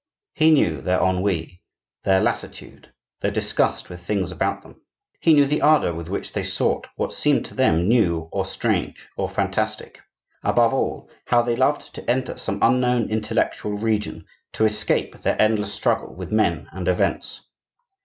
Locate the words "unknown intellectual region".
12.63-14.25